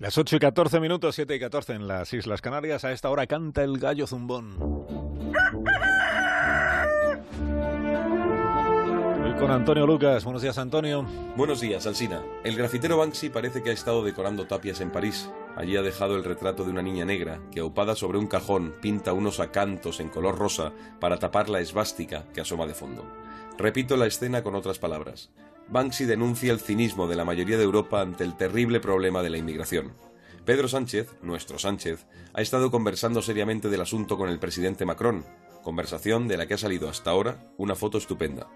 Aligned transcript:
Las 0.00 0.18
8 0.18 0.36
y 0.36 0.38
14 0.40 0.80
minutos, 0.80 1.14
7 1.14 1.36
y 1.36 1.38
14 1.38 1.74
en 1.74 1.86
las 1.86 2.12
Islas 2.12 2.42
Canarias. 2.42 2.84
A 2.84 2.90
esta 2.90 3.10
hora 3.10 3.28
canta 3.28 3.62
el 3.62 3.78
gallo 3.78 4.08
zumbón. 4.08 4.56
Con 9.38 9.50
Antonio 9.52 9.86
Lucas. 9.86 10.24
Buenos 10.24 10.42
días, 10.42 10.58
Antonio. 10.58 11.06
Buenos 11.36 11.60
días, 11.60 11.86
Alsina. 11.86 12.22
El 12.42 12.56
grafitero 12.56 12.96
Banksy 12.96 13.30
parece 13.30 13.62
que 13.62 13.70
ha 13.70 13.72
estado 13.72 14.02
decorando 14.02 14.48
tapias 14.48 14.80
en 14.80 14.90
París. 14.90 15.30
Allí 15.54 15.76
ha 15.76 15.82
dejado 15.82 16.16
el 16.16 16.24
retrato 16.24 16.64
de 16.64 16.70
una 16.70 16.82
niña 16.82 17.04
negra 17.04 17.40
que, 17.52 17.60
aupada 17.60 17.94
sobre 17.94 18.18
un 18.18 18.26
cajón, 18.26 18.74
pinta 18.80 19.12
unos 19.12 19.38
acantos 19.38 20.00
en 20.00 20.08
color 20.08 20.36
rosa 20.36 20.72
para 20.98 21.18
tapar 21.18 21.48
la 21.48 21.60
esvástica 21.60 22.24
que 22.34 22.40
asoma 22.40 22.66
de 22.66 22.74
fondo. 22.74 23.04
Repito 23.58 23.96
la 23.96 24.06
escena 24.06 24.42
con 24.42 24.56
otras 24.56 24.80
palabras. 24.80 25.30
Banksy 25.68 26.04
denuncia 26.04 26.52
el 26.52 26.60
cinismo 26.60 27.06
de 27.08 27.16
la 27.16 27.24
mayoría 27.24 27.56
de 27.56 27.64
Europa 27.64 28.00
ante 28.00 28.22
el 28.24 28.36
terrible 28.36 28.80
problema 28.80 29.22
de 29.22 29.30
la 29.30 29.38
inmigración. 29.38 29.92
Pedro 30.44 30.68
Sánchez, 30.68 31.08
nuestro 31.22 31.58
Sánchez, 31.58 32.06
ha 32.34 32.42
estado 32.42 32.70
conversando 32.70 33.22
seriamente 33.22 33.70
del 33.70 33.80
asunto 33.80 34.18
con 34.18 34.28
el 34.28 34.38
presidente 34.38 34.84
Macron, 34.84 35.24
conversación 35.62 36.28
de 36.28 36.36
la 36.36 36.46
que 36.46 36.54
ha 36.54 36.58
salido 36.58 36.90
hasta 36.90 37.10
ahora 37.10 37.50
una 37.56 37.74
foto 37.74 37.96
estupenda. 37.96 38.48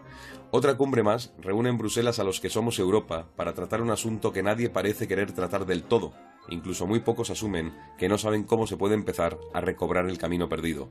Otra 0.50 0.76
cumbre 0.76 1.02
más 1.02 1.32
reúne 1.38 1.70
en 1.70 1.78
Bruselas 1.78 2.18
a 2.18 2.24
los 2.24 2.40
que 2.40 2.50
somos 2.50 2.78
Europa 2.78 3.26
para 3.36 3.54
tratar 3.54 3.80
un 3.80 3.90
asunto 3.90 4.32
que 4.32 4.42
nadie 4.42 4.68
parece 4.68 5.08
querer 5.08 5.32
tratar 5.32 5.64
del 5.64 5.84
todo, 5.84 6.12
incluso 6.50 6.86
muy 6.86 7.00
pocos 7.00 7.30
asumen 7.30 7.74
que 7.96 8.08
no 8.08 8.18
saben 8.18 8.44
cómo 8.44 8.66
se 8.66 8.76
puede 8.76 8.94
empezar 8.94 9.38
a 9.52 9.60
recobrar 9.60 10.08
el 10.08 10.18
camino 10.18 10.48
perdido. 10.48 10.90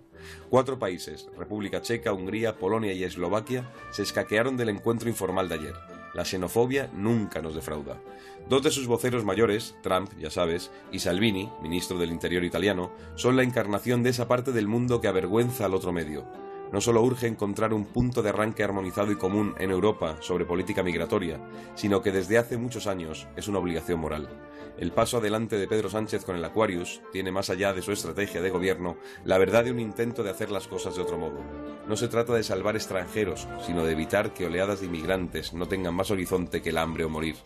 Cuatro 0.49 0.79
países, 0.79 1.29
República 1.37 1.81
Checa, 1.81 2.13
Hungría, 2.13 2.57
Polonia 2.57 2.93
y 2.93 3.03
Eslovaquia, 3.03 3.71
se 3.91 4.03
escaquearon 4.03 4.57
del 4.57 4.69
encuentro 4.69 5.09
informal 5.09 5.49
de 5.49 5.55
ayer. 5.55 5.73
La 6.13 6.25
xenofobia 6.25 6.89
nunca 6.93 7.41
nos 7.41 7.53
defrauda. 7.53 8.01
Dos 8.49 8.63
de 8.63 8.71
sus 8.71 8.87
voceros 8.87 9.25
mayores, 9.25 9.75
Trump, 9.83 10.09
ya 10.17 10.31
sabes, 10.31 10.71
y 10.91 10.99
Salvini, 10.99 11.51
ministro 11.61 11.97
del 11.97 12.11
Interior 12.11 12.43
italiano, 12.43 12.91
son 13.15 13.35
la 13.35 13.43
encarnación 13.43 14.03
de 14.03 14.11
esa 14.11 14.27
parte 14.27 14.51
del 14.51 14.67
mundo 14.67 15.01
que 15.01 15.09
avergüenza 15.09 15.65
al 15.65 15.73
otro 15.73 15.91
medio 15.91 16.25
no 16.71 16.81
solo 16.81 17.01
urge 17.01 17.27
encontrar 17.27 17.73
un 17.73 17.85
punto 17.85 18.21
de 18.21 18.29
arranque 18.29 18.63
armonizado 18.63 19.11
y 19.11 19.15
común 19.15 19.55
en 19.59 19.71
Europa 19.71 20.17
sobre 20.21 20.45
política 20.45 20.83
migratoria, 20.83 21.39
sino 21.75 22.01
que 22.01 22.11
desde 22.11 22.37
hace 22.37 22.57
muchos 22.57 22.87
años 22.87 23.27
es 23.35 23.47
una 23.47 23.59
obligación 23.59 23.99
moral. 23.99 24.29
El 24.77 24.91
paso 24.91 25.17
adelante 25.17 25.57
de 25.57 25.67
Pedro 25.67 25.89
Sánchez 25.89 26.23
con 26.23 26.35
el 26.35 26.45
Aquarius 26.45 27.01
tiene 27.11 27.31
más 27.31 27.49
allá 27.49 27.73
de 27.73 27.81
su 27.81 27.91
estrategia 27.91 28.41
de 28.41 28.51
gobierno 28.51 28.97
la 29.25 29.39
verdad 29.39 29.63
de 29.63 29.71
un 29.71 29.79
intento 29.79 30.21
de 30.21 30.29
hacer 30.29 30.51
las 30.51 30.67
cosas 30.67 30.95
de 30.95 31.01
otro 31.01 31.17
modo. 31.17 31.39
No 31.87 31.95
se 31.95 32.07
trata 32.07 32.33
de 32.33 32.43
salvar 32.43 32.75
extranjeros, 32.75 33.47
sino 33.65 33.83
de 33.83 33.93
evitar 33.93 34.33
que 34.33 34.45
oleadas 34.45 34.81
de 34.81 34.85
inmigrantes 34.85 35.53
no 35.53 35.67
tengan 35.67 35.95
más 35.95 36.11
horizonte 36.11 36.61
que 36.61 36.69
el 36.69 36.77
hambre 36.77 37.05
o 37.05 37.09
morir. 37.09 37.37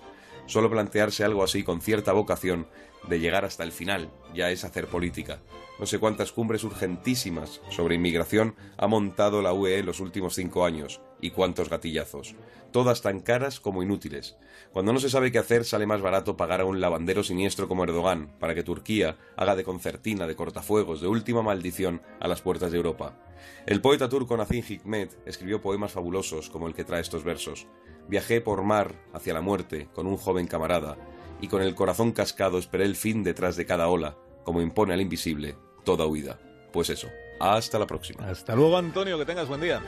Solo 0.45 0.69
plantearse 0.69 1.23
algo 1.23 1.43
así 1.43 1.63
con 1.63 1.79
cierta 1.79 2.11
vocación 2.11 2.67
de 3.07 3.19
llegar 3.19 3.45
hasta 3.45 3.63
el 3.63 3.71
final 3.71 4.09
ya 4.33 4.51
es 4.51 4.63
hacer 4.63 4.87
política. 4.87 5.39
No 5.79 5.85
sé 5.85 5.97
cuántas 5.99 6.31
cumbres 6.31 6.63
urgentísimas 6.63 7.61
sobre 7.69 7.95
inmigración 7.95 8.55
ha 8.77 8.87
montado 8.87 9.41
la 9.41 9.53
UE 9.53 9.79
en 9.79 9.87
los 9.87 9.99
últimos 9.99 10.35
cinco 10.35 10.63
años 10.63 11.01
y 11.19 11.31
cuántos 11.31 11.69
gatillazos. 11.69 12.35
Todas 12.71 13.01
tan 13.01 13.19
caras 13.19 13.59
como 13.59 13.81
inútiles. 13.81 14.37
Cuando 14.71 14.93
no 14.93 14.99
se 14.99 15.09
sabe 15.09 15.31
qué 15.31 15.39
hacer 15.39 15.65
sale 15.65 15.87
más 15.87 16.01
barato 16.01 16.37
pagar 16.37 16.61
a 16.61 16.65
un 16.65 16.79
lavandero 16.79 17.23
siniestro 17.23 17.67
como 17.67 17.83
Erdogan 17.83 18.31
para 18.39 18.53
que 18.55 18.63
Turquía 18.63 19.17
haga 19.35 19.55
de 19.55 19.63
concertina, 19.63 20.27
de 20.27 20.35
cortafuegos, 20.35 21.01
de 21.01 21.07
última 21.07 21.41
maldición 21.41 22.01
a 22.19 22.27
las 22.27 22.41
puertas 22.41 22.71
de 22.71 22.77
Europa. 22.77 23.17
El 23.65 23.81
poeta 23.81 24.07
turco 24.07 24.37
Nazim 24.37 24.63
Hikmet 24.63 25.17
escribió 25.25 25.61
poemas 25.61 25.91
fabulosos 25.91 26.49
como 26.49 26.67
el 26.67 26.75
que 26.75 26.83
trae 26.83 27.01
estos 27.01 27.23
versos. 27.23 27.67
Viajé 28.07 28.39
por 28.39 28.61
mar 28.63 28.93
hacia 29.13 29.33
la 29.33 29.41
muerte 29.41 29.89
con 29.93 30.05
un 30.05 30.17
joven 30.17 30.47
camarada 30.47 30.97
y 31.41 31.47
con 31.47 31.61
el 31.61 31.75
corazón 31.75 32.11
cascado 32.11 32.57
esperé 32.57 32.85
el 32.85 32.95
fin 32.95 33.23
detrás 33.23 33.55
de 33.57 33.65
cada 33.65 33.89
ola, 33.89 34.15
como 34.43 34.61
impone 34.61 34.93
al 34.93 35.01
invisible 35.01 35.57
toda 35.83 36.05
huida. 36.05 36.39
Pues 36.71 36.89
eso, 36.89 37.09
hasta 37.39 37.79
la 37.79 37.87
próxima. 37.87 38.29
Hasta 38.29 38.55
luego, 38.55 38.77
Antonio, 38.77 39.17
que 39.17 39.25
tengas 39.25 39.47
buen 39.47 39.61
día. 39.61 39.81